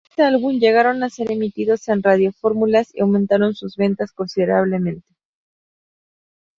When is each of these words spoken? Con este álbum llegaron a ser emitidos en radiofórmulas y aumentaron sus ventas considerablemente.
Con 0.01 0.09
este 0.09 0.23
álbum 0.23 0.57
llegaron 0.59 1.03
a 1.03 1.11
ser 1.11 1.31
emitidos 1.31 1.87
en 1.87 2.01
radiofórmulas 2.01 2.89
y 2.95 3.01
aumentaron 3.01 3.53
sus 3.53 3.77
ventas 3.77 4.11
considerablemente. 4.11 5.05